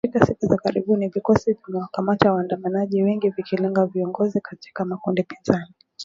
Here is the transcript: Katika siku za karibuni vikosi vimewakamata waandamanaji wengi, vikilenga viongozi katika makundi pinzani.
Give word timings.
Katika 0.03 0.25
siku 0.25 0.45
za 0.45 0.57
karibuni 0.57 1.07
vikosi 1.07 1.53
vimewakamata 1.67 2.33
waandamanaji 2.33 3.03
wengi, 3.03 3.29
vikilenga 3.29 3.85
viongozi 3.85 4.41
katika 4.41 4.85
makundi 4.85 5.23
pinzani. 5.23 5.73